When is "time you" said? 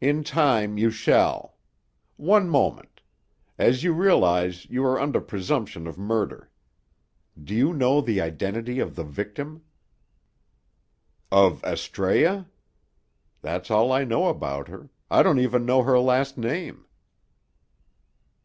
0.24-0.90